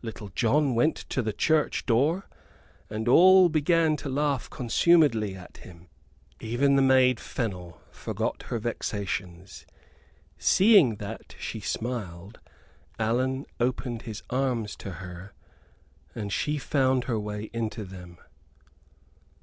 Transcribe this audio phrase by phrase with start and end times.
[0.00, 2.26] Little John went to the church door,
[2.88, 5.88] and all began to laugh consumedly at him.
[6.40, 9.66] Even the maid Fennel forgot her vexations.
[10.38, 12.40] Seeing that she smiled,
[12.98, 15.34] Allan opened his arms to her,
[16.14, 18.16] and she found her way into them.